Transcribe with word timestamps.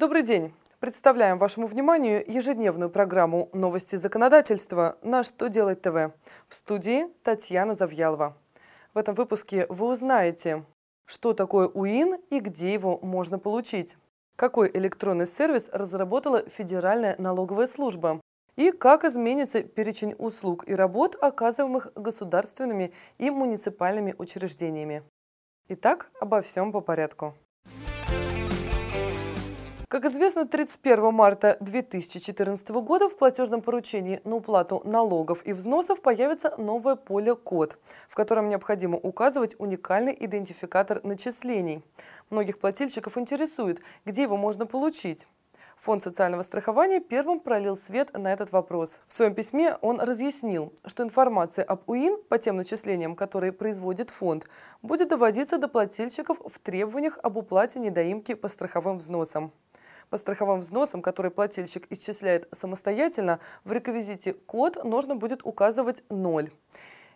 Добрый 0.00 0.22
день. 0.22 0.54
Представляем 0.78 1.36
вашему 1.36 1.66
вниманию 1.66 2.24
ежедневную 2.26 2.88
программу 2.88 3.50
«Новости 3.52 3.96
законодательства» 3.96 4.96
на 5.02 5.22
«Что 5.22 5.50
делать 5.50 5.82
ТВ». 5.82 6.14
В 6.48 6.54
студии 6.54 7.08
Татьяна 7.22 7.74
Завьялова. 7.74 8.34
В 8.94 8.96
этом 8.96 9.14
выпуске 9.14 9.66
вы 9.68 9.88
узнаете, 9.88 10.64
что 11.04 11.34
такое 11.34 11.68
УИН 11.68 12.16
и 12.30 12.40
где 12.40 12.72
его 12.72 12.98
можно 13.02 13.38
получить, 13.38 13.98
какой 14.36 14.70
электронный 14.72 15.26
сервис 15.26 15.68
разработала 15.70 16.48
Федеральная 16.48 17.14
налоговая 17.18 17.66
служба 17.66 18.22
и 18.56 18.70
как 18.70 19.04
изменится 19.04 19.62
перечень 19.62 20.14
услуг 20.16 20.66
и 20.66 20.74
работ, 20.74 21.14
оказываемых 21.20 21.92
государственными 21.94 22.94
и 23.18 23.28
муниципальными 23.28 24.14
учреждениями. 24.16 25.02
Итак, 25.68 26.10
обо 26.22 26.40
всем 26.40 26.72
по 26.72 26.80
порядку. 26.80 27.34
Как 29.90 30.04
известно, 30.04 30.46
31 30.46 31.12
марта 31.12 31.56
2014 31.58 32.68
года 32.68 33.08
в 33.08 33.16
платежном 33.16 33.60
поручении 33.60 34.20
на 34.22 34.36
уплату 34.36 34.82
налогов 34.84 35.44
и 35.44 35.52
взносов 35.52 36.00
появится 36.00 36.54
новое 36.58 36.94
поле 36.94 37.34
«Код», 37.34 37.76
в 38.08 38.14
котором 38.14 38.48
необходимо 38.48 38.96
указывать 38.98 39.56
уникальный 39.58 40.16
идентификатор 40.16 41.00
начислений. 41.02 41.82
Многих 42.30 42.60
плательщиков 42.60 43.18
интересует, 43.18 43.80
где 44.04 44.22
его 44.22 44.36
можно 44.36 44.64
получить. 44.64 45.26
Фонд 45.78 46.04
социального 46.04 46.42
страхования 46.42 47.00
первым 47.00 47.40
пролил 47.40 47.76
свет 47.76 48.16
на 48.16 48.32
этот 48.32 48.52
вопрос. 48.52 49.00
В 49.08 49.12
своем 49.12 49.34
письме 49.34 49.76
он 49.80 50.00
разъяснил, 50.00 50.72
что 50.86 51.02
информация 51.02 51.64
об 51.64 51.90
УИН 51.90 52.22
по 52.28 52.38
тем 52.38 52.56
начислениям, 52.56 53.16
которые 53.16 53.52
производит 53.52 54.10
фонд, 54.10 54.46
будет 54.82 55.08
доводиться 55.08 55.58
до 55.58 55.66
плательщиков 55.66 56.38
в 56.46 56.60
требованиях 56.60 57.18
об 57.24 57.38
уплате 57.38 57.80
недоимки 57.80 58.34
по 58.34 58.46
страховым 58.46 58.98
взносам. 58.98 59.50
По 60.10 60.16
страховым 60.16 60.58
взносам, 60.60 61.02
которые 61.02 61.30
плательщик 61.30 61.86
исчисляет 61.90 62.48
самостоятельно, 62.52 63.38
в 63.62 63.70
реквизите 63.70 64.32
«Код» 64.32 64.82
нужно 64.82 65.14
будет 65.14 65.42
указывать 65.44 66.02
ноль. 66.10 66.50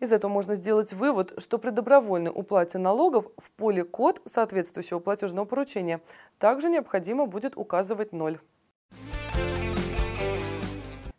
Из 0.00 0.10
этого 0.10 0.30
можно 0.30 0.54
сделать 0.54 0.94
вывод, 0.94 1.34
что 1.36 1.58
при 1.58 1.68
добровольной 1.68 2.32
уплате 2.34 2.78
налогов 2.78 3.26
в 3.36 3.50
поле 3.50 3.84
«Код» 3.84 4.22
соответствующего 4.24 5.00
платежного 5.00 5.44
поручения 5.44 6.00
также 6.38 6.70
необходимо 6.70 7.26
будет 7.26 7.58
указывать 7.58 8.12
ноль. 8.12 8.38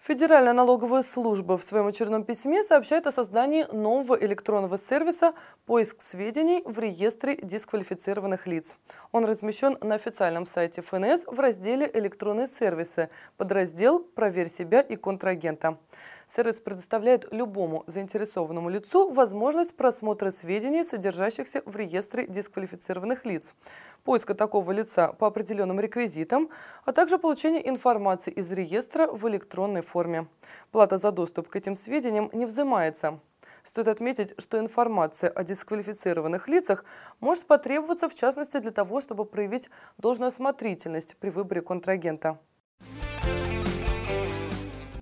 Федеральная 0.09 0.53
налоговая 0.53 1.03
служба 1.03 1.55
в 1.55 1.63
своем 1.63 1.85
очередном 1.85 2.23
письме 2.23 2.63
сообщает 2.63 3.05
о 3.05 3.11
создании 3.11 3.65
нового 3.71 4.15
электронного 4.15 4.75
сервиса 4.75 5.35
«Поиск 5.67 6.02
сведений 6.02 6.63
в 6.65 6.79
реестре 6.79 7.38
дисквалифицированных 7.39 8.47
лиц». 8.47 8.75
Он 9.11 9.23
размещен 9.23 9.77
на 9.81 9.93
официальном 9.93 10.47
сайте 10.47 10.81
ФНС 10.81 11.25
в 11.27 11.39
разделе 11.39 11.87
«Электронные 11.93 12.47
сервисы», 12.47 13.11
подраздел 13.37 13.99
«Проверь 13.99 14.49
себя 14.49 14.81
и 14.81 14.95
контрагента». 14.95 15.77
Сервис 16.31 16.61
предоставляет 16.61 17.25
любому 17.33 17.83
заинтересованному 17.88 18.69
лицу 18.69 19.09
возможность 19.09 19.75
просмотра 19.75 20.30
сведений, 20.30 20.83
содержащихся 20.83 21.63
в 21.66 21.75
реестре 21.75 22.27
дисквалифицированных 22.27 23.25
лиц, 23.25 23.55
поиска 24.03 24.36
такого 24.36 24.71
лица 24.71 25.11
по 25.13 25.25
определенным 25.25 25.80
реквизитам, 25.80 26.52
а 26.86 26.91
также 26.91 27.17
получения 27.17 27.67
информации 27.67 28.31
из 28.31 28.52
реестра 28.52 29.08
в 29.08 29.27
электронной 29.27 29.81
форме. 29.81 30.27
Плата 30.71 30.99
за 30.99 31.11
доступ 31.11 31.49
к 31.49 31.55
этим 31.55 31.75
сведениям 31.75 32.30
не 32.31 32.45
взимается. 32.45 33.19
Стоит 33.64 33.88
отметить, 33.88 34.36
что 34.38 34.59
информация 34.59 35.31
о 35.31 35.43
дисквалифицированных 35.43 36.47
лицах 36.47 36.86
может 37.19 37.45
потребоваться 37.45 38.08
в 38.08 38.14
частности 38.14 38.59
для 38.59 38.71
того, 38.71 39.02
чтобы 39.02 39.25
проявить 39.25 39.71
должную 39.97 40.27
осмотрительность 40.27 41.17
при 41.17 41.31
выборе 41.31 41.61
контрагента. 41.61 42.38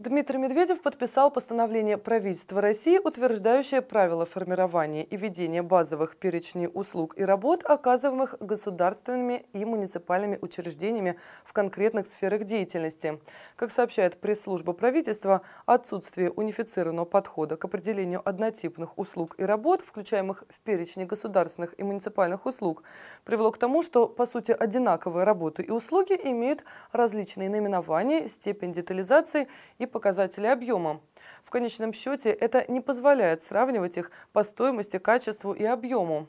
Дмитрий 0.08 0.38
Медведев 0.38 0.81
подписал 0.81 1.30
постановление 1.31 1.97
правительства 1.97 2.61
России, 2.61 2.97
утверждающее 2.97 3.81
правила 3.81 4.25
формирования 4.25 5.03
и 5.03 5.18
ведения 5.18 5.62
базовых 5.62 6.16
перечней 6.16 6.69
услуг 6.73 7.13
и 7.18 7.25
работ, 7.25 7.66
оказываемых 7.66 8.35
государственными 8.40 9.46
и 9.51 9.66
муниципальными 9.66 10.40
учреждениями 10.41 11.17
в 11.44 11.51
конкретных 11.51 12.07
сферах 12.07 12.46
деятельности. 12.46 13.19
Как 13.57 13.69
сообщает 13.69 14.22
пресс-служба 14.22 14.72
правительства, 14.72 15.41
отсутствие 15.66 16.31
унифицированного 16.31 17.03
подхода 17.03 17.57
к 17.57 17.66
определению 17.66 18.22
однотипных 18.23 18.97
услуг 18.97 19.35
и 19.38 19.44
работ, 19.44 19.81
включаемых 19.81 20.46
в 20.47 20.62
перечне 20.62 21.03
государственных 21.03 21.78
и 21.78 21.84
муниципальных 21.84 22.46
услуг, 22.46 22.84
привело 23.25 23.51
к 23.51 23.57
тому, 23.57 23.84
что, 23.84 24.07
по 24.07 24.25
сути, 24.25 24.53
одинаковые 24.53 25.25
работы 25.25 25.63
и 25.63 25.69
услуги 25.69 26.17
имеют 26.23 26.63
различные 26.94 27.50
наименования, 27.50 28.29
степень 28.29 28.72
детализации 28.72 29.50
и 29.79 29.85
показатели 29.97 30.46
объема. 30.46 31.02
В 31.44 31.50
конечном 31.50 31.91
счете 31.91 32.30
это 32.30 32.72
не 32.72 32.81
позволяет 32.81 33.41
сравнивать 33.41 33.97
их 33.97 34.12
по 34.31 34.44
стоимости, 34.44 35.00
качеству 35.00 35.53
и 35.53 35.63
объему. 35.63 36.28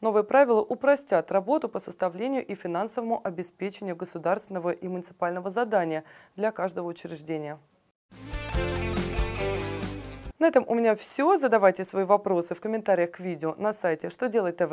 Новые 0.00 0.22
правила 0.22 0.60
упростят 0.60 1.32
работу 1.32 1.68
по 1.68 1.80
составлению 1.80 2.46
и 2.46 2.54
финансовому 2.54 3.20
обеспечению 3.24 3.96
государственного 3.96 4.70
и 4.70 4.86
муниципального 4.86 5.50
задания 5.50 6.04
для 6.36 6.52
каждого 6.52 6.86
учреждения. 6.86 7.58
На 10.38 10.46
этом 10.46 10.64
у 10.68 10.74
меня 10.74 10.94
все. 10.94 11.36
Задавайте 11.36 11.82
свои 11.84 12.04
вопросы 12.04 12.54
в 12.54 12.60
комментариях 12.60 13.10
к 13.10 13.18
видео 13.18 13.56
на 13.58 13.72
сайте 13.72 14.10
«Что 14.10 14.28
делать 14.28 14.58
ТВ». 14.58 14.70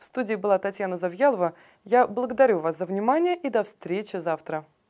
В 0.00 0.04
студии 0.04 0.34
была 0.34 0.58
Татьяна 0.58 0.96
Завьялова. 0.96 1.54
Я 1.84 2.08
благодарю 2.08 2.58
вас 2.58 2.78
за 2.78 2.86
внимание 2.86 3.36
и 3.36 3.48
до 3.48 3.62
встречи 3.62 4.16
завтра. 4.16 4.64